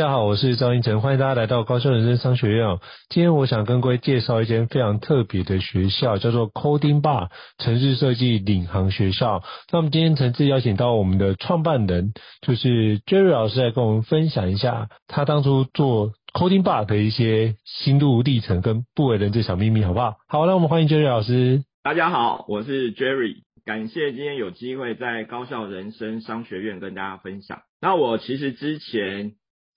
[0.00, 2.78] 大家好，我是赵英成，欢迎大家来到高校人生商学院。
[3.10, 9.42] 今天我想跟各位介绍一间非常特别的学校，叫做 Coding Bar 城市设计领航学校。
[9.70, 20.14] 那我们今天诚挚邀请到我们的创办人，就是 Jerry 老师来跟我们分享一下他当初做 Coding Bar 的一些心路历程跟不为人知小秘密，好不好？
[20.28, 21.62] 好，那我们欢迎 Jerry 老师。
[21.82, 27.60] 大家好，我是 Jerry，感谢今天有机会在高校人生商学院跟大家分享。
[27.82, 29.32] 那我其实之前。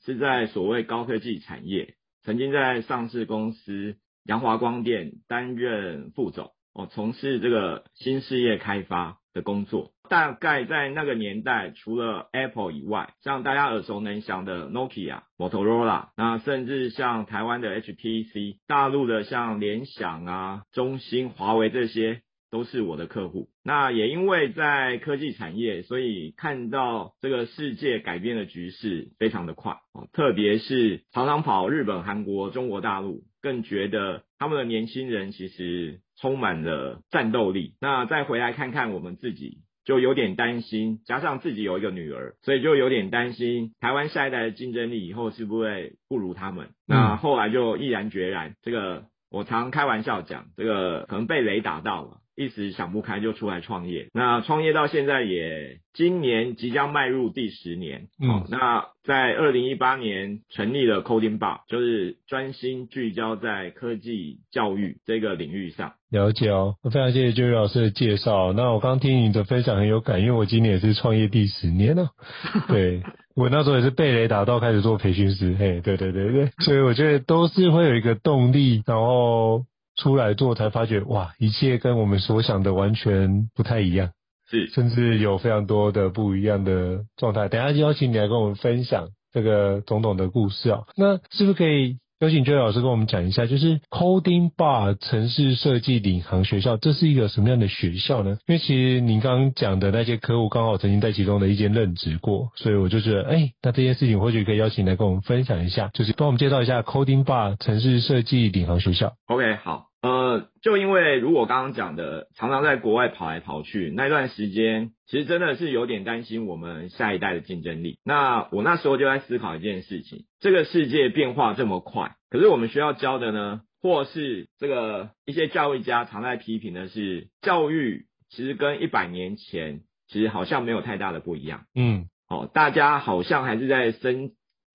[0.05, 9.91] 是在所谓高科技产业，曾经在上市公司扬华光电担任副总，哦，从事这个新事业开发的工作。
[10.09, 22.21] 大概在那个年代，除了 Apple 以外，像大家耳熟能详的 Nokia、Motorola，那甚至像台湾的 HTC，大陆的像联想啊、中兴、华为这些。
[22.53, 37.73] 都是我的客户，那也因为在科技产业，所以看到这个世界改变的局势非常的快哦，特别是常常跑日本、韩国、中国大陆，更觉得他们的年轻人其实充满了战斗力。
[37.81, 46.69] 那再回来看看我们自己，就有点担心，加上自己有一个女儿，所以就有点担心台湾下一代的竞争力以后是不会不如他们。
[46.85, 52.19] 那后来就毅然决然，这个我常开玩笑讲，这个可能被雷打到了。
[52.35, 65.93] 一时想不开就出来创业，那创业到现在也今年即将迈入第十年，嗯，那在二零一八年成立了 Coding Bar，就是专心聚焦在科技教育这个领域上。
[66.09, 68.53] 了解哦，我非常谢谢 Jerry 老师的介绍。
[68.53, 72.09] 那我刚听你的分享很有感，因为我今年也是创业第十年了，
[72.67, 73.03] 对，
[73.35, 79.65] 我那时候也是被雷打到开始做培训师，嘿，对对对对，所以我觉得都是会有一个动力，然后。
[79.95, 84.11] 出来做才发觉，哇，一切跟我们所想的完全不太一样，
[84.49, 87.47] 是，甚至有非常多的不一样的状态。
[87.49, 91.97] 等一下邀请你来跟我们分享这个种种的故事哦，那是不是可以？
[92.23, 98.37] 有请这位老师跟我们讲一下，就是 Coding Bar 城市设计领航学校，这是一个什么样的学校呢？
[98.47, 109.13] 因为其实您刚刚讲的那些客户，刚好曾经在其中的一间任职过，所以我就觉得，哎、那这件事情或许可以邀请来跟我们分享一下，就是帮我们介绍一下 Coding Bar 城市设计领航学校。
[109.27, 109.92] OK，好。
[110.03, 117.99] 呃，就因为如我刚刚讲的，常常在国外跑来跑去，那段时间其实真的是有点担心我们下一代的竞争力。
[118.03, 131.63] 那我那时候就在思考一件事情：这个世界变化这么快，可是我们学校教的呢，或是这个一些教育家常在批评的是，教育其实跟一百年前其实好像没有太大的不一样。
[131.75, 134.31] 嗯，哦，大家好像还是在生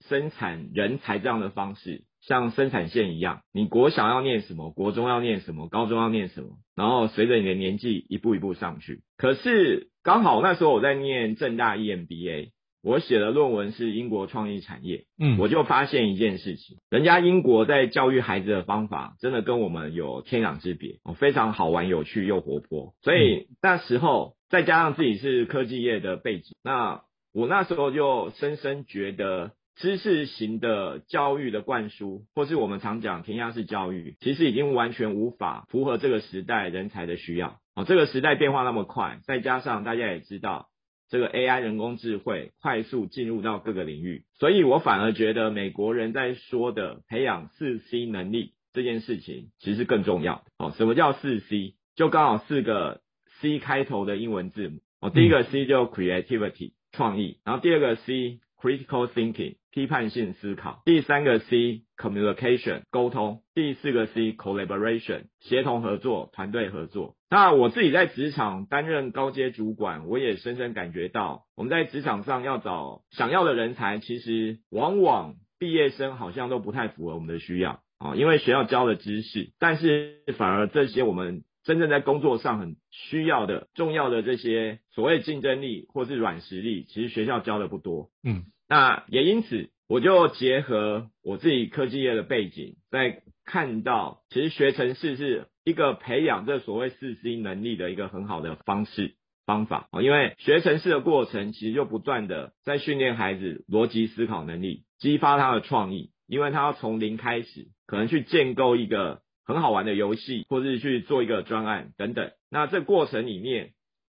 [0.09, 2.05] 生产人才这样的方式。
[2.29, 9.01] 像生产线一样，你国小要念什么，国中要念什么，高中要念什么，然后随着你的年纪一步一步上去。
[9.17, 12.51] 可是刚好那时候我在念正大 EMBA，
[12.83, 22.93] 我写的论文是英国创意产业，嗯，我就发现一件事情，人家英国在教育孩子的方法真的跟我们有天壤之别，哦，非常好玩、有趣又活泼。
[23.01, 27.01] 所以那时候再加上自己是科技业的背景，那
[27.33, 29.53] 我那时候就深深觉得。
[29.79, 37.61] 知识型的教育的灌输，或是我们常讲填鸭式教育，其实已经完全无法符合这个时代人才的需要。
[37.77, 40.67] 哦，这个时代变化那么快，再加上大家也知道，
[41.09, 50.43] 这个 AI 人工智慧快速进入到各个领域，所以我反而觉得美国人在说的培养四 C 能力这件事情，其实更重要。
[50.59, 51.77] 哦，什么叫四 C？
[51.95, 53.01] 就刚好四个
[53.41, 54.81] C 开头的英文字母。
[55.01, 67.15] 哦，第一个 C 就 Creativity 创意，然后第二个 C critical thinking 批判性思考，第三个 C communication 沟通，第四个 C collaboration 协同合作、团队合作。
[67.31, 77.81] 那我自己在职场担任高阶主管，我也深深感觉到，我们在职场上要找想要的人才，其实往往毕业生好像都不太符合我们的需要。
[77.99, 88.09] 啊，因为学校教的知识，但是反而这些我们真正在工作上很需要的、重要的这些所谓竞争力或是软实力，其实学校教的不多。
[88.25, 99.91] 嗯，那也因此，我就结合我自己科技业的背景，在看到其实学程式是一个培养这所谓四 C 能力的一个很好的方式方法。
[100.01, 109.21] 因为学程式的过程其实就不断的在训练孩子逻辑思考能力，激发他的创意，因为他要从零开始，可能去建构一个。
[109.49, 112.33] 很好玩的游戏，或是去做一个专案等等。
[112.51, 113.71] 那这过程里面，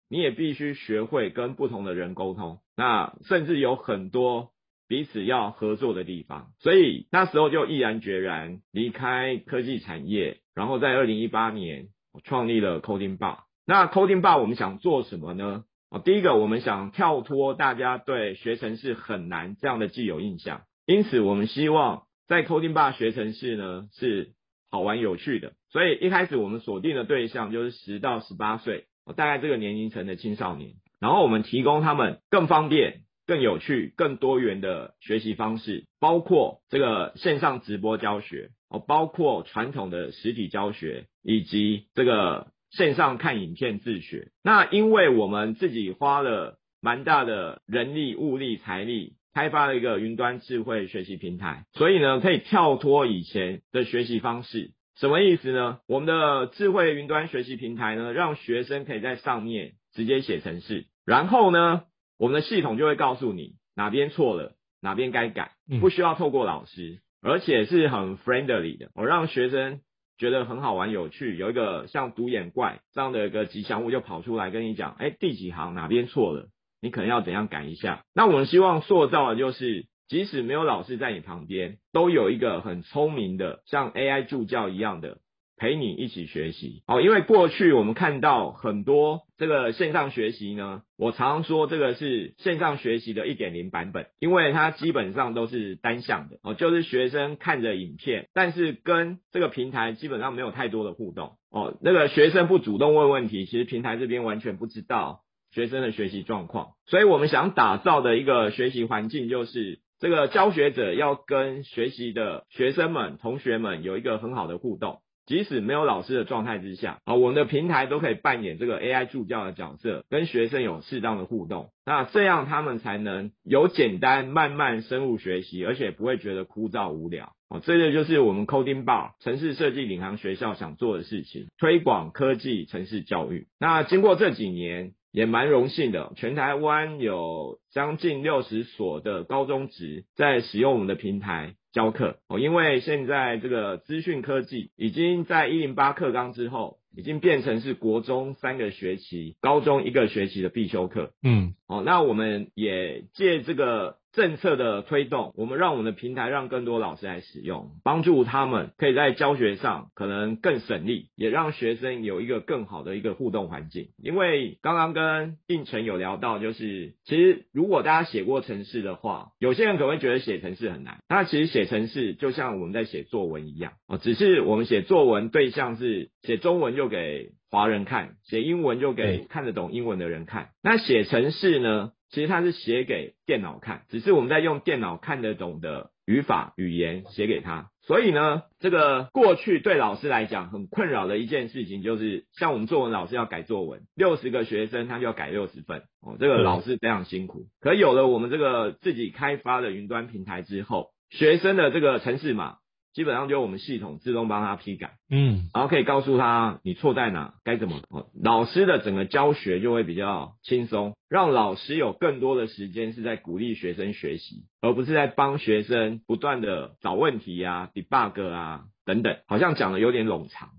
[0.10, 2.60] 你也必须学会跟不同的人沟通。
[2.76, 4.50] 那甚至有很多
[4.90, 6.50] 彼此要合作的地方。
[6.60, 13.38] 所以那时候就毅然决然离开科技产业，然后在二零一八年我创立了 Coding Bar。
[13.66, 15.64] 那 Coding Bar 我们想做什么呢？
[15.90, 24.34] 哦，第一个我们想跳脱大家对学程式很难这样的既有印象，因此我们希望在 Coding Bar 学程式呢是。
[24.72, 28.86] 好玩有趣的，所以一开始我们锁定的对象就是十到十八岁，
[29.18, 30.76] 大概这个年龄层的青少年。
[31.02, 44.30] 然后我们提供他们更方便、更有趣、更多元的学习方式，包括这个线上直播教学，哦，包括传统的实体教学，以及这个线上看影片自学。
[44.42, 49.16] 那因为我们自己花了蛮大的人力、物力、财力。
[49.34, 54.72] 开发了一个云端智慧学习平台，所以呢，可以跳脱以前的学习方式。
[54.98, 55.80] 什么意思呢？
[55.88, 61.84] 我们的智慧云端学习平台呢，让学生可以在上面直接写程式，然后呢，
[62.20, 69.80] 我们的系统就会告诉你哪边错了，哪边该改，不需要透过老师，而且是很 friendly 的，我让学生
[70.18, 76.50] 觉得很好玩有趣，有一个像独眼怪这样的一个吉祥物就跑出来跟你讲，哎，第几行哪边错了。
[76.82, 78.04] 你可能要怎样改一下？
[78.14, 85.20] 那我们希望塑造的就是，即使没有老师在你旁边，都有一个很聪明的，像 AI 助教一样的
[85.58, 86.82] 陪你一起学习。
[86.88, 101.78] 哦，因为过去我们看到很多这个线上学习呢，我常常说这个是线上学习的一点零版本，因为它基本上都是单向的哦，就是学生看着影片，但是跟这个平台基本上没有太多的互动哦。
[101.82, 105.22] 那个学生不主动问问题，其实平台这边完全不知道。
[105.52, 127.34] 学生的学习状况，所以我们想打造的一个学习环境，就是这个教学者要跟学习的学生们、同学们有一个很好的互动，即使没有老师的状态之下，啊，我们的平台都可以扮演这个 AI 助教的角色，跟学生有适当的互动，那这样他们才能由简单慢慢深入学习，而且不会觉得枯燥无聊。
[127.50, 133.48] 哦，这个就是我们 Coding Bar 城市设计领航学校想做的事情，推广科技城市教育。
[133.60, 134.94] 那经过这几年。
[135.12, 151.12] 也蛮荣幸的，全台湾有将近六十所的高中职在使用我们的平台教课哦，因为现在这个资讯科技已经在一零八课纲之后，已经变成是国中三个学期、高中一个学期的必修课。
[151.24, 154.01] 嗯，哦，那我们也借这个。
[154.14, 163.90] 政策的推动，我们让我们的平台让更多老师来使用，帮助他们可以在教学上可能更省力，也让学生有一个更好的一个互动环境。
[163.98, 170.98] 因为刚刚跟应成有聊到，就是其实如果大家写过程式的话，有些人可能会觉得写程式很难。
[171.08, 180.50] 那其实写程式就像我们在写作文一样哦，只是我们写作文对象是写中文就给华人看，写英文就给看得懂英文的人看。
[180.62, 181.92] 那写程式呢？
[182.12, 187.70] 其实它是写给电脑看，只是我们在用电脑看得懂的语法语言写给他。
[187.82, 197.48] 所以呢，这个过去对老师来讲很困扰的一件事情，就是像我们作文老师要改作文，六十个学生他就要改六十份哦，这个老师非常辛苦。
[197.60, 202.58] 可有了我们这个自己开发的云端平台之后，学生的这个程式码。
[202.94, 207.82] 基本上就我们系统自动帮他批改，嗯，然后可以告诉他你错在哪，该怎么。
[208.22, 219.18] 老师的整个教学就会比较轻松，让老师有更多的时间是在鼓励学生学习，而不是在帮学生不断的找问题啊、debug 啊等等。
[219.26, 220.50] 好像讲的有点冗长。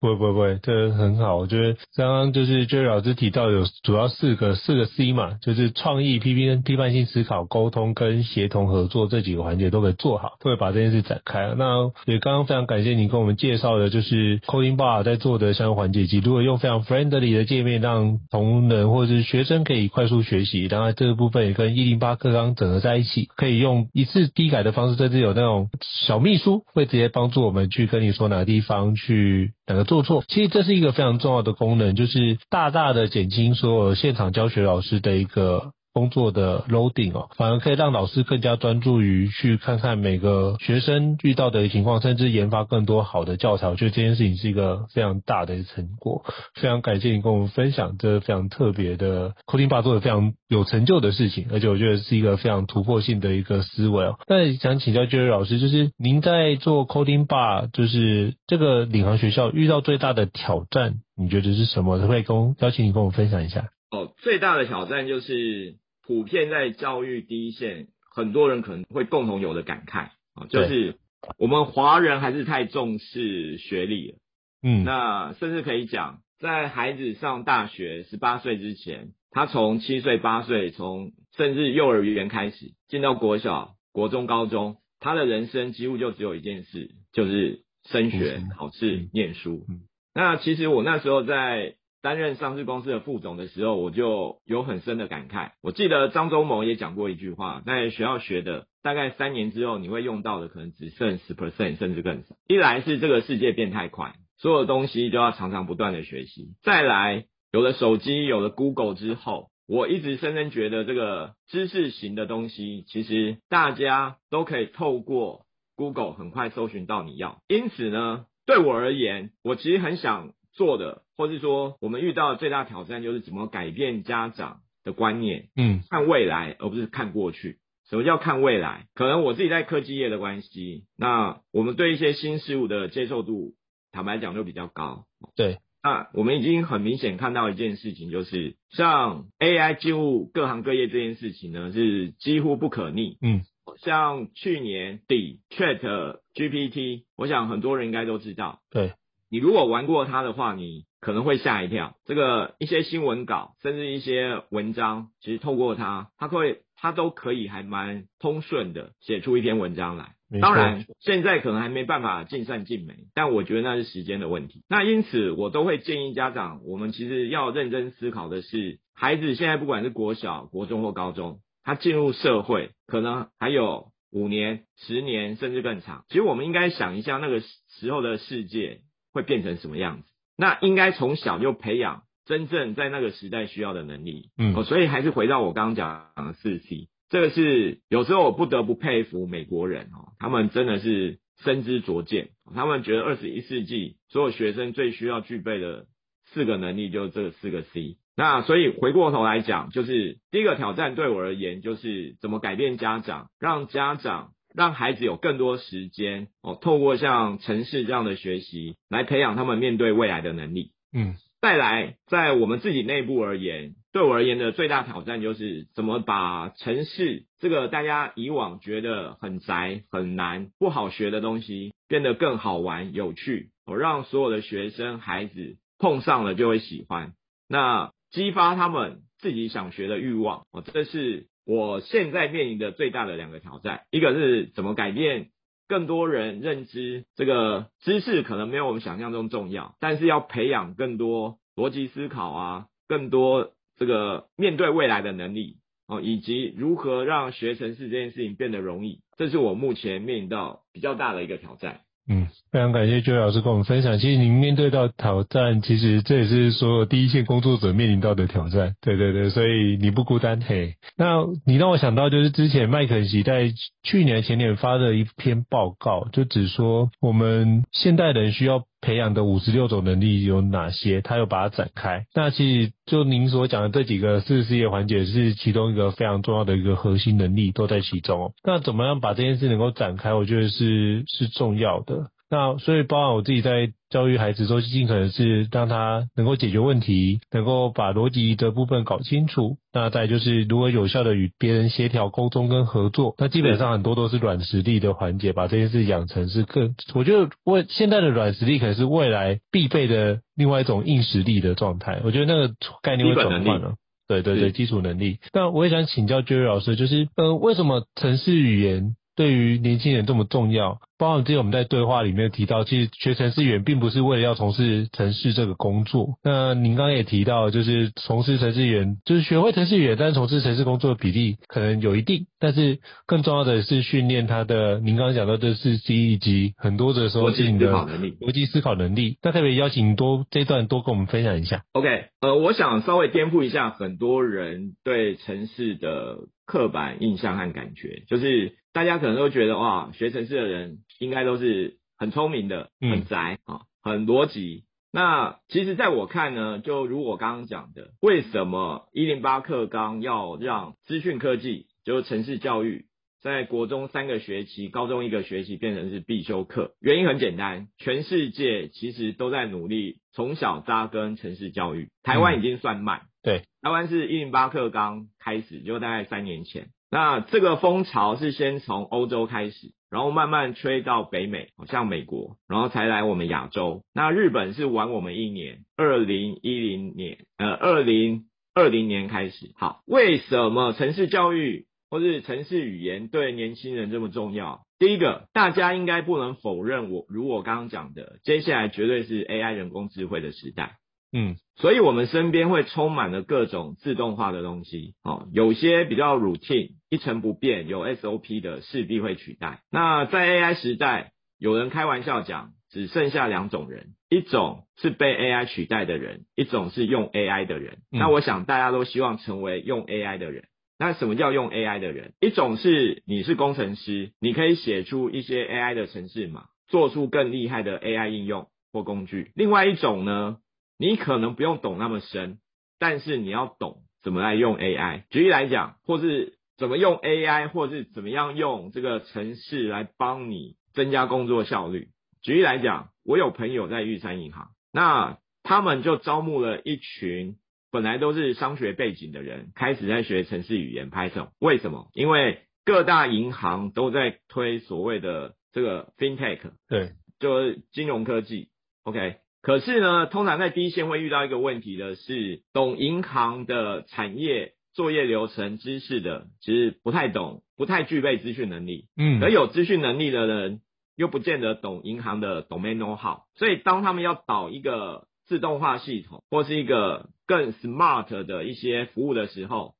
[0.00, 1.36] 不不不，这很好。
[1.36, 11.54] 我觉得刚刚就是周老师提到有主要四个四个 C 嘛，就是创意、批评、批判性思考、沟通跟协同合作这几个环节都可以做好，都会把这件事展开。
[11.58, 20.66] 那也刚刚非常感谢你跟我们介绍的，就是 Coding Bar 在做的相关环节，及如何用非常 friendly 的界面让同仁或者是学生可以快速学习。
[20.68, 29.84] 当然这个部分也跟一零八课纲整合在一起，可以用一次低改的方式，甚至有那种小秘书会直接帮助我们去跟你说哪个地方去哪个。
[29.84, 35.72] 做错，其实这是一个非常重要的功能，就是大大的减轻所有现场教学老师的一个。
[35.92, 43.68] 工作的 loading 哦，反而可以让老师更加专注于去看看每个学生遇到的情况，甚至研发更多好的教材。
[43.68, 46.24] 我觉得这件事情是一个非常大的成果。
[46.54, 54.18] 非常感谢你跟我们分享这非常特别的 Coding Bar 做的非常有成就的事情，而且我觉得是一个非常突破性的一个思维哦。
[54.28, 61.98] 那想请教 Jerry 老师，就是您在做 Coding Bar，就是这个领航学校遇到最大的挑战，你觉得是什么？
[61.98, 63.70] 可不可以跟邀请你跟我们分享一下？
[63.90, 65.76] 哦，最大的挑战就是。
[66.06, 70.96] 普遍在教育第一线，很多人可能会共同有的感慨啊，就是
[71.38, 74.18] 我们华人还是太重视学历了。
[74.60, 89.64] 嗯，那甚至可以讲，在孩子上大学十八岁之前，他从七岁八岁，从甚至幼儿园开始进到国小、国中、高中，他的人生几乎就只有一件事，就是升学、考试、念书。
[90.12, 91.76] 那其实我那时候在。
[92.02, 95.50] 担任上市公司的副总的时候，我就有很深的感慨。
[95.62, 102.36] 我记得张忠谋也讲过一句话，在学校学的，大概三年之后你会用到的，可能只剩十 percent 甚至更少。
[102.48, 115.44] 一来是这个世界变太快，所有东西都要常常不断的学习；再来，有了手机，有了 Google 之后，我一直深深觉得这个知识型的东西，其实大家都可以透过
[115.76, 117.42] Google 很快搜寻到你要。
[117.46, 120.32] 因此呢，对我而言，我其实很想。
[120.52, 127.58] 做的，或是说我们遇到的最大挑战就是怎么改变家长的观念，嗯，看未来而不是看过去。
[127.88, 128.86] 什么叫看未来？
[128.94, 133.54] 可能我自己在科技业的关系，那我们对一些新事物的接受度，
[133.90, 135.06] 坦白讲就比较高。
[135.34, 143.18] 对，那我们已经很明显看到一件事情，就是像 AI 进入各行各业这件事情呢，是几乎不可逆。
[143.22, 143.42] 嗯，
[143.78, 148.60] 像去年底 ChatGPT，我想很多人应该都知道。
[148.70, 148.92] 对。
[149.30, 151.94] 你如果玩过它的话，你可能会吓一跳。
[152.04, 160.16] 这个一些新闻稿，甚至一些文章，其实透过它，它会，它都可以还蛮通顺的写出一篇文章来。
[160.40, 164.64] 当然，现在可能还没办法尽善尽美，但我觉得那是时间的问题。
[164.68, 176.04] 那因此，我都会建议家长，我们其实要认真思考的是，孩子现在不管是国小、国中或高中，他进入社会，可能还有五年、十年，甚至更长。
[176.08, 178.82] 其实我们应该想一下，那个时候的世界。
[179.12, 180.08] 会变成什么样子？
[180.36, 184.30] 那应该从小就培养真正在那个时代需要的能力。
[184.38, 195.86] 嗯，哦，所以还是回到我刚刚讲的四 C，这个是有时候我不得不佩服美国人哦，他们真的是深知灼见，他们觉得二十一世纪所有学生最需要具备的
[196.26, 197.98] 四个能力就是这四个 C。
[198.16, 204.32] 那所以回过头来讲，就是第一个挑战对我而言，就是怎么改变家长，让家长。
[204.54, 210.72] 让孩子有更多时间哦，透过像城市这样的学习来培养他们面对未来的能力。
[210.92, 227.12] 嗯，再来，在我们自己内部而言，对我而言的最大挑战就是怎么把城市这个大家以往觉得很宅、很难、不好学的东西变得更好玩、有趣，我让所有的学生孩子碰上了就会喜欢，
[227.48, 231.29] 那激发他们自己想学的欲望哦，这是。
[231.50, 235.30] 我现在面临的最大的两个挑战，一个是怎么改变
[235.66, 245.56] 更多人认知这个知识可能没有我们想象中重要，但是要培养更多逻辑思考啊，更多这个面对未来的能力
[245.88, 251.80] 哦，以及如何让学程式这件事情变得容易，这是我目前面临到比较大的一个挑战。
[252.12, 253.96] 嗯，非常感谢周老师跟我们分享。
[254.00, 258.74] 其实您面对到挑战，其实这也是所有第一线工作者面临到的挑战。
[258.80, 260.40] 对对对，所以你不孤单。
[260.40, 263.52] 嘿，那你让我想到就是之前麦肯锡在
[263.84, 268.64] 去年前年发的一篇报告，就只说我们现代人需要。
[268.80, 271.00] 培养的五十六种能力有哪些？
[271.02, 272.06] 他又把它展开。
[272.14, 278.32] 那其实就您所讲的这几个四事业环节是其中一个非常重要的一个核心能力都在其中。
[278.42, 280.14] 那怎么样把这件事能够展开？
[280.14, 282.10] 我觉得是是重要的。
[282.30, 289.56] 那所以包含我自己在教育孩子，都尽可能是让他能够解决问题，能够把逻辑的部分搞清楚。
[289.72, 293.16] 那再就是如何有效的与别人协调沟通跟合作。
[293.18, 302.00] 那基本上很多都是软实力的环节，把这件事养成是更，我觉得为现在的软实力可能是未来必备的另外一种硬实力的状态。
[302.04, 303.74] 我觉得那个概念会转换了。
[304.06, 305.18] 对对对，基础能力。
[305.32, 310.80] 那我也想请教 Jerry 老师，就是呃，为什么城市语言对于年轻人这么重要？
[310.96, 316.14] 包括之前我们在对话里面提到，其实学程式语言并不是为了要从事城市这个工作。
[316.24, 322.28] 那您刚刚也提到，就是从事程式语言，就是学会程式语言，但是从事城市工作的比例可能有一定。
[322.38, 329.18] 但是更重要的是训练他的，您刚刚讲到的是记忆及很多的时候是你的逻辑思考能力。
[329.22, 331.62] 那特别邀请多这一段多跟我们分享一下。
[331.72, 340.78] OK，呃，我想稍微颠覆一下很多人对城市的刻板印象和感觉，就是大家可能都觉得哇，学城市的人。
[341.00, 344.66] 应该都是很聪明的，很宅啊、嗯，很逻辑。
[344.92, 352.84] 那其实，在我看呢，就如我刚刚讲的，为什么一零八课纲要让资讯科技，就是城市教育，
[353.22, 356.74] 在国中三个学期、高中一个学期变成是必修课？
[356.80, 361.88] 原因很简单，全世界其实都在努力从小扎根城市教育。
[362.02, 366.68] 台湾已经算慢，嗯、对，台湾是一零八课纲开始，就大概三年前。
[366.90, 373.82] 那这个风潮是先从欧洲开始，然后慢慢吹到北美，好像美国，然后才来我们亚洲。
[373.94, 379.52] 那日本是晚我们一年，二零一零年，呃，二零二零年开始。
[379.54, 384.62] 好，为什么城市教育或是城市语言对年轻人这么重要？
[384.80, 390.78] 第一个，大家应该不能否认我，我如我刚刚讲的，接下来绝对是 AI 人工智慧的时代。
[391.12, 399.60] 嗯，所以我们身边会充满了各种自动化的东西，哦，有些比较 routine，一成不变，有 SOP 的势必会取代。
[399.70, 407.78] 那在 AI 时代，有人开玩笑讲，只剩下两种人，一种是被 AI 取代的人，一种是用 AI 的人。
[407.90, 410.44] 那我想大家都希望成为用 AI 的人。
[410.78, 412.14] 那什么叫用 AI 的人？
[412.20, 419.32] 一种是你是工程师，你可以写出一些 AI 的程式码，做出更厉害的 AI 应用或工具。
[419.34, 420.38] 另外一种呢？
[420.80, 422.38] 你可能不用懂那么深，
[422.78, 425.04] 但是你要懂怎么来用 AI。
[425.10, 431.90] 举例来讲，或是怎么用 AI，或是怎么样用这个程式来帮你增加工作效率。
[432.22, 437.36] 举例来讲，我有朋友在玉山银行，那他们就招募了一群
[437.70, 441.28] 本来都是商学背景的人，开始在学程式语言 Python。
[441.38, 441.90] 为什么？
[441.92, 448.48] 因为各大银行都在推所谓的这个 FinTech，对，就是金融科技。
[448.84, 449.16] OK。
[449.42, 458.86] 可是呢，通常在第一线会遇到一个问题的是，懂银行的产业作业流程知识的，其实不太懂，不太具备资讯能力。
[458.96, 460.60] 嗯，而有资讯能力的人，
[460.94, 463.22] 又不见得懂银行的 domain know-how。
[463.34, 469.74] 所以，当他们要导一个自动化系统，或是一个更 smart 的一些服务的时候，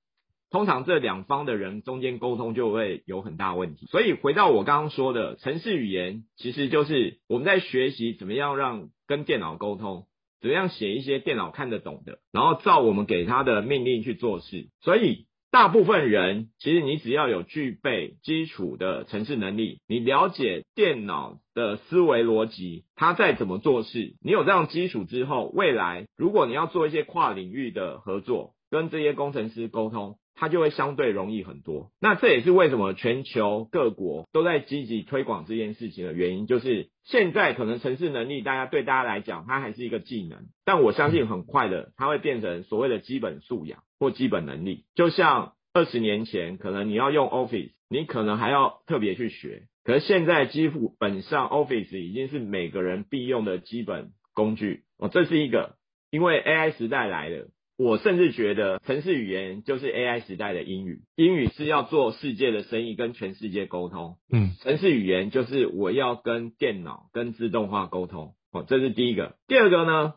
[0.50, 10.06] 通常这两方的人中间沟通就会有很大问题，所以回到我刚刚说的，程式语言其实就是我们在学习怎么样让跟电脑沟通，
[10.40, 14.70] 怎么样写一些电脑看得懂的，然后照我们给他的命令去做事。
[14.80, 30.16] 所以大部分人其实你只要有具备基础的程式能力，你了解电脑的思维逻辑，它在怎么做事，你有这样基础之后，未来如果你要做一些跨领域的合作，跟这些工程师沟通。
[30.40, 31.90] 它就会相对容易很多。
[32.00, 44.86] 那这也是为什么全球各国都在积极推广这件事情的原因，就是现在可能城市能力，大家对大家来讲，它还是一个技能，但我相信很快的，它会变成所谓的基本素养或基本能力。
[44.94, 54.84] 就像二十年前，可能你要用 Office，你可能还要特别去学，可是现在基本上 Office 已经是每个人必用的基本工具。
[54.96, 55.76] 哦，这是一个，
[56.10, 57.48] 因为 AI 时代来了。
[57.82, 61.00] 我甚至觉得，城市语言就是 AI 时代的英语。
[61.16, 64.18] 英语是要做世界的生意，跟全世界沟通。
[64.30, 68.34] 嗯，城市语言就是我要跟电脑、跟自动化沟通。
[68.52, 69.36] 哦，这是第一个。
[69.48, 70.12] 第二个呢，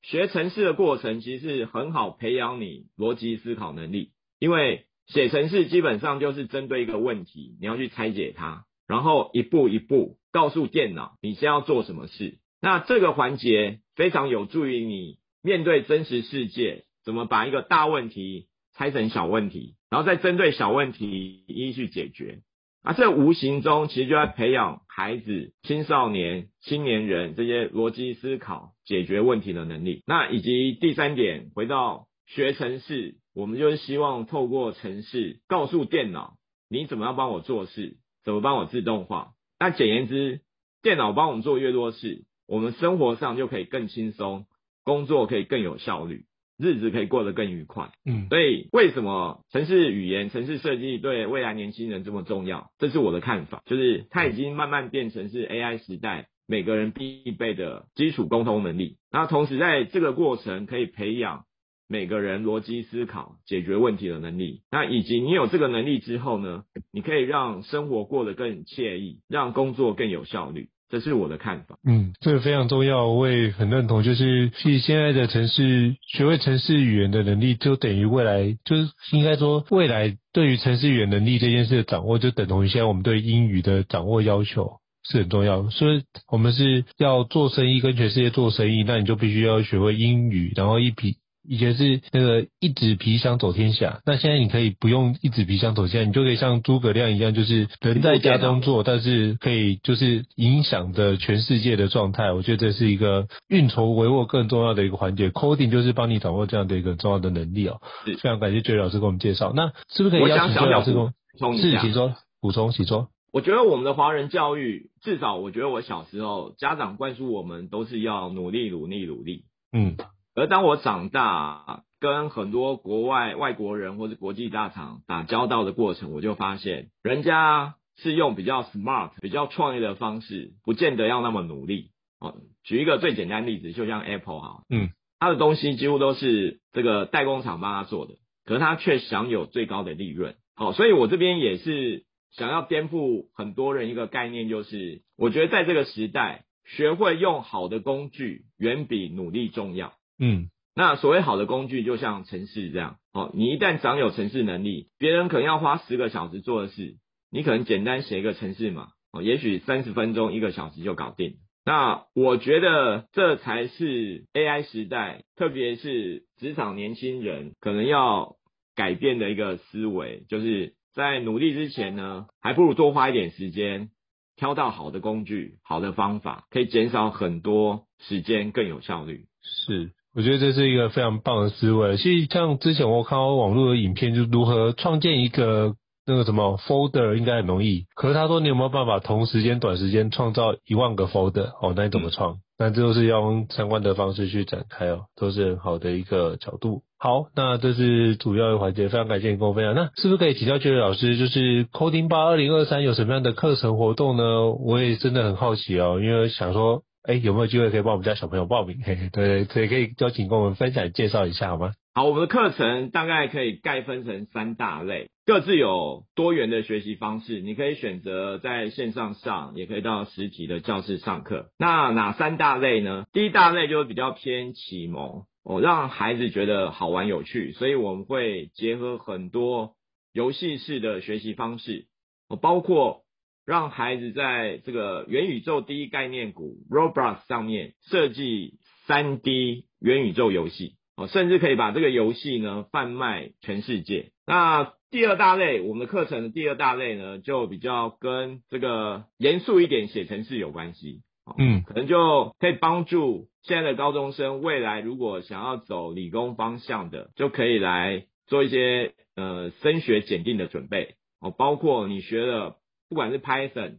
[0.00, 12.38] 学城市的过程其实是很好培养你逻辑思考能力，因为写程式基本上就是针对一个问题，你要去拆解它，然后一步一步告诉电脑你先要做什么事。
[12.62, 16.84] 那这个环节非常有助于你面对真实世界。
[17.04, 22.40] 怎么把一个大问题拆成小问题，然后再针对小问题一一去解决？
[22.82, 30.02] 啊，这无形中其实就在培养孩子、青少年、青年人这些逻辑思考、解决问题的能力。
[30.04, 36.34] 那以及第三点，回到学程式，我们就是希望透过程式告诉电脑，
[36.68, 39.34] 你怎么样帮我做事，怎么帮我自动化。
[39.60, 40.40] 那简言之，
[40.82, 44.46] 电脑帮我们做越多事，我们生活上就可以更轻松，
[44.82, 46.24] 工作可以更有效率，
[46.58, 47.90] 日子可以过得更愉快。
[48.04, 52.70] 嗯，所以为什么城市语言、城市设计对未来年轻人这么重要？
[52.78, 58.96] 这是我的看法，就是它已经慢慢变成是 AI 时代每个人必备的基础沟通能力。
[59.10, 61.44] 那同时在这个过程可以培养。
[61.88, 71.78] 每个人逻辑思考、解决问题的能力，那以及你有这个能力之后呢，你可以让生活过得更惬意，让工作更有效率，这是我的看法。
[71.88, 74.02] 嗯，这个非常重要，我也很认同。
[74.02, 85.70] 就是其实现在的城市学会城市语言的能力，就等于未来，就是应该说未来对于城市语言能力这件事的掌握，就等同于现在我们对英语的掌握要求是很重要。
[85.70, 91.16] 所以我们是要做生意，跟全世界做生意，那你就必须要学会英语，然后一笔。
[91.48, 102.32] 以前是那个一纸皮箱走天下，那现在你可以不用一纸皮箱走天下，你就可以像诸葛亮一样，就是人在家中坐，但是可以就是影响着全世界的状态。
[102.32, 107.80] 我觉得这是一个运筹帷幄更重要的一个环节，coding 就是帮你掌握这样的一个重要的能力哦。
[108.04, 109.52] 非常感谢 Jerry 老师给我们介绍。
[109.54, 111.80] 那是不是可以邀请 Jerry 老师补充一下？
[111.80, 113.08] 是，请说，补充，请说。
[113.32, 119.44] 我觉得我们的华人教育，至少我觉得我小时候家长灌输我们都是要努力，努力，努力。
[119.72, 119.96] 嗯。
[120.34, 131.90] 而当我长大，跟很多国外外国人或者国际大厂打交道的过程，我就发现，人家是用比较 smart、比较创业的方式，不见得要那么努力。
[132.18, 138.14] 哦，举一个最简单的例子，就像 Apple 哈，嗯，它的东西几乎都是这个代工厂帮他做的，
[138.44, 140.36] 可是它却享有最高的利润。
[140.54, 149.92] 好，所以我这边也是想要颠覆很多人一个概念，就是我觉得在这个时代，学会用好的工具，远比努力重要。
[150.24, 156.94] 嗯，那所谓好的工具，就像城市这样，哦，你一旦掌有城市能力，别人可能要花十个小时做的事，
[157.28, 161.38] 你可能简单写一个城市码，哦，也许三十分钟、一个小时就搞定。
[161.64, 168.36] 那我觉得这才是 AI 时代，特别是职场年轻人可能要
[168.76, 173.90] 改变的一个思维，就是在努力之前呢，还不如多花一点时间，
[174.36, 179.26] 挑到好的工具、好的方法，可以减少很多时间，更有效率。
[179.42, 179.90] 是。
[180.14, 181.96] 我觉得这是一个非常棒的思维。
[181.96, 185.74] 其实像之前我看到网络的影片，就如何创建一个
[186.06, 187.86] 那个什么 folder，应该很容易。
[187.94, 191.52] 可是他说你有没有办法同时间短时间创造一万个 folder？
[191.62, 192.36] 哦，那你怎么创？
[192.58, 196.82] 那这都是要用相关的方式去展开哦，都是很好的一个角度。
[196.98, 199.74] 好，那这是主要的环节，非常感谢你跟我分享。
[199.74, 204.50] 那是不是可以请教 Jerry 老师，就是 Coding Bar 二零二三有什么样的课程活动呢？
[204.50, 206.82] 我也真的很好奇哦，因为想说。
[207.02, 208.80] 哎，有没有机会可以帮我们家小朋友报名？
[208.84, 211.72] 嘿嘿，对，可以可以邀请跟我们分享介绍一下好吗？
[211.94, 217.40] 好，我们的课程大概可以概分成三大类，各自有多元的学习方式。
[217.40, 221.48] 你可以选择在线上上，也可以到实体的教室上课。
[221.58, 223.04] 那哪三大类呢？
[223.12, 229.72] 第一大类就是比较偏启蒙，哦，让孩子觉得好玩有趣，所以我们会结合很多
[230.12, 231.86] 游戏式的学习方式，
[232.28, 233.01] 哦，包括。
[233.44, 238.54] 让孩子在这个元宇宙第一概念股 Roblox 上面设计
[238.86, 244.12] 3D 元宇宙游戏哦，甚至可以把这个游戏呢贩卖全世界。
[244.26, 251.02] 那第二大类，我们的课程的第二大类呢，就比较跟这个严肃一点写程式有关系。
[251.38, 262.56] 嗯，可能就可以帮助现在的高中生未来如果想要走理工方向的，就可以来做一些呃升学检定的准备哦，包括你学的。
[262.92, 263.78] 不管是 Python、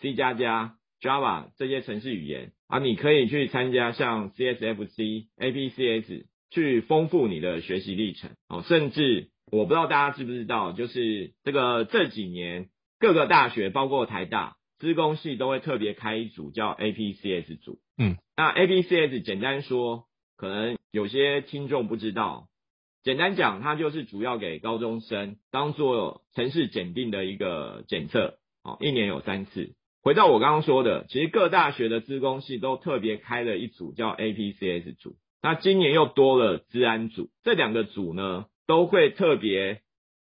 [0.00, 8.62] C 加加、Java 这些程式语言啊，你可以去参加像 CSFC、APCS 去丰富你的学习历程哦。
[8.66, 17.80] 甚至我不知道大家知不知道，就是这个这几年各个大学，包括台大资工系都会特别开一组叫 APCS 组。
[17.98, 20.06] 嗯，那 APCS 简单说，
[20.38, 22.48] 可能有些听众不知道。
[23.02, 28.38] 简单讲，它就是主要给高中生当做城市检定的一个检测。
[28.64, 29.74] 哦，一年有三次。
[30.02, 39.80] 回到我刚刚说的，其实各大学的资工系都特别开了一组叫 APCS 组，那今年又多了资安组，这两个组呢都会特别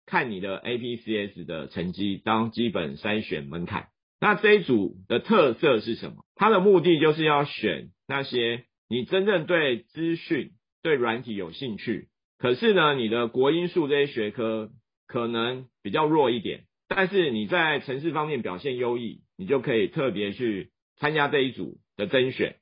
[0.06, 3.88] 看你的 APCS 的成绩当基本筛选门槛。
[4.20, 6.24] 那这一组的特色是什么？
[6.36, 14.70] 它的目的就是要选那些你真正对资讯、对软体有兴趣，可是呢，你的国英数这些学科
[15.08, 16.66] 可能比较弱一点。
[16.96, 22.58] 但是你在城市方面表现优异，你就可以特别去参加这一组的甄选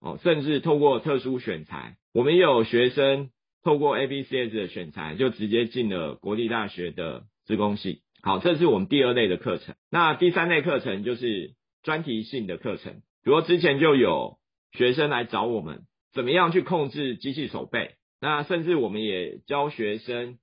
[0.00, 3.30] 哦，甚至透过特殊选材，我们也有学生
[3.62, 8.02] 透过 ABCS 的选材，就直接进了国立大学的资工系。
[8.22, 9.74] 好，这是我们第二类的课程。
[9.90, 14.38] 那第三类课程就是专题性的课程，比如之前就有
[14.72, 20.38] 学生来找我们，怎么样去控制机器手背，那甚至我们也教学生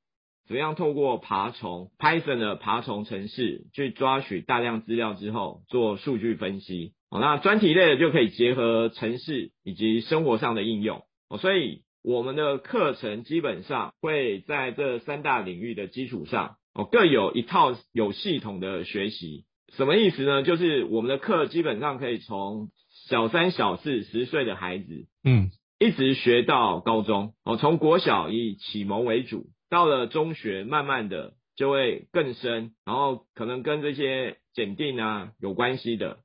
[0.47, 6.93] 怎么样透过爬虫 Python 的爬虫程式去抓取大量资料之后做数据分析。
[7.10, 11.03] 哦，那专题类的就可以结合程式以及生活上的应用。
[11.29, 19.45] 哦，所以我们的课程基本上会在这三大领域的基础上，哦，各有一套有系统的学习。
[19.75, 20.43] 什么意思呢？
[20.43, 22.69] 就是我们的课基本上可以从
[23.08, 27.34] 小三、小四、十岁的孩子，嗯，一直学到高中。
[27.43, 36.20] 哦，从国小以启蒙为主，到了中学，慢慢的就会更深，然后可能跟这些检定啊有关系的，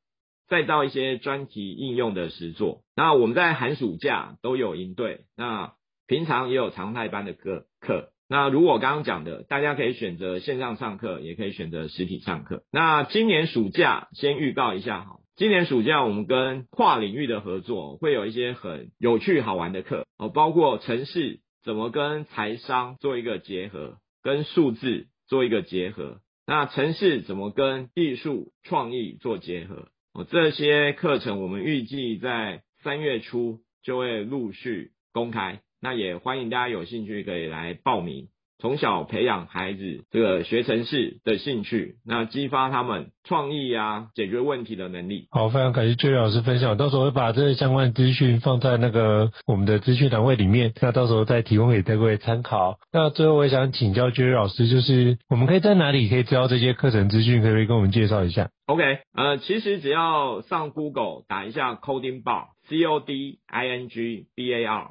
[0.48, 2.82] 再到一些专题应用的实作。
[2.94, 5.72] 那我们在寒暑假都有营队，那
[6.06, 8.10] 平常也有常态班的课课。
[8.28, 12.64] 那如果我刚刚讲的，大家可以选择线上上课，也可以选择实体上课。
[12.70, 26.20] 那今年暑假先预告一下哈，今年暑假我们跟跨领域的合作，会有一些很有趣好玩的课哦，包括城市怎么跟财商做一个结合，跟数字做一个结合。
[26.46, 29.88] 那城市怎么跟艺术创意做结合？
[30.14, 35.60] 哦，这些课程我们预计在三月初就会陆续公开。
[35.80, 38.28] 那也欢迎大家有兴趣可以来报名，
[38.60, 45.28] 从小培养孩子这个学程式的兴趣，那激发他们创意啊，解决问题的能力。
[45.30, 52.78] 好，非常感谢 Jerry 老师分享，到时候会把这些相关资讯放在那个我们的资讯栏位里面，那到时候再提供给各位参考。
[52.92, 57.40] 那最后我也想请教 Jerry 老师，就是我们可以在哪里可以知道这些课程资讯？
[57.42, 64.90] 可不可以跟我们介绍一下？OK，呃，其实只要上 Google 打一下 Coding Bar，C O D I N G B A R。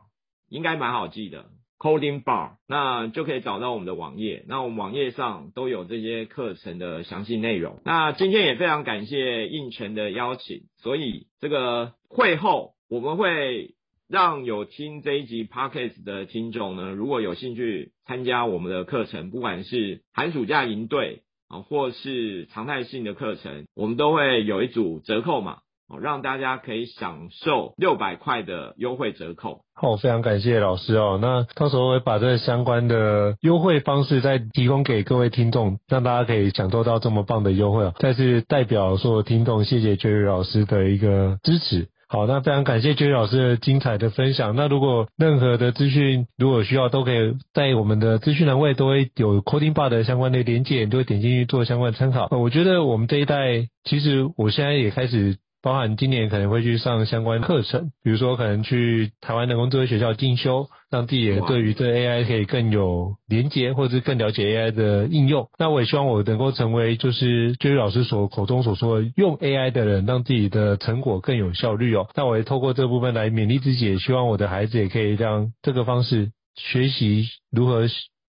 [0.49, 1.47] 应该蛮好记的
[1.79, 4.43] ，Coding Bar，那就可以找到我们的网页。
[4.47, 7.81] 那我们网页上都有这些课程的详细内容。
[7.85, 13.75] 那今天也非常感谢印泉的邀请，所以这个会后我们会
[14.09, 25.59] 让有听这一集 Podcast 的听众呢，如果有兴趣参加我们的课程，不管是寒暑假营队啊，或是常态性的课程，我们都会有一组折扣码。
[25.89, 29.61] 哦，让大家可以享受六百块的优惠折扣。
[29.73, 31.17] 好，非常感谢老师哦。
[31.21, 37.93] 那到时候会把这相关的优惠方式再提供给各位听众，让大家可以享受到这么棒的优惠哦。
[37.99, 41.87] 再次代表所有听众，谢谢 Jerry 老师的一个支持。
[42.09, 44.55] 好，那非常感谢 Jerry 老师的精彩的分享。
[44.55, 52.27] 那如果任何的资讯如果需要，都可以在我们的资讯栏位都会有 Coding Bar 的相关的连接，你都会点进去做相关的参考。
[52.31, 55.37] 我觉得我们这一代，其实我现在也开始。
[55.61, 65.49] 包含今年可能会去上相关课程，比如说可能去台湾人工智慧学校进修，让自己也对于这 AI 可以更有连接，或者是更了解 AI 的应用。
[65.57, 72.07] 那我也希望我能够成为就是 Jerry 老师所口中所说的用 AI 的人，让自己的成果更有效率哦。
[72.15, 77.87] 那我也透过这部分来勉励自己，也希望我的孩子也可以让这个方式学习如何。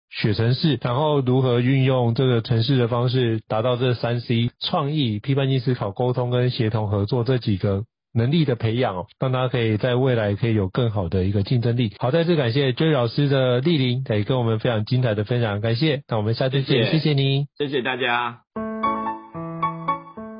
[0.09, 11.93] 写程式，然后如何运用这个城市的方式，达到这三 C 创意、批判性思考、沟通跟协同合作这几个能力的培养哦，让大家可以在未来可以有更好的一个竞争力。
[11.99, 16.01] 好，再次感谢 Jerry 老师的莅临，也跟我们非常精彩的分享，感谢。
[16.07, 18.39] 那我们下次见，谢谢，谢谢您，谢谢大家。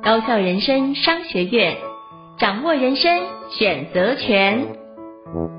[0.02, 1.76] 高校人生商学院，
[2.38, 5.57] 掌握人生选择权。